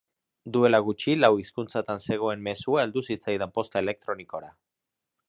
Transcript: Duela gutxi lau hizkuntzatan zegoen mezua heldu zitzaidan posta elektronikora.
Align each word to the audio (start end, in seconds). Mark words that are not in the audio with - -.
Duela 0.53 0.77
gutxi 0.85 1.13
lau 1.19 1.29
hizkuntzatan 1.41 2.01
zegoen 2.07 2.43
mezua 2.49 2.87
heldu 2.87 3.07
zitzaidan 3.11 3.55
posta 3.59 3.83
elektronikora. 3.87 4.51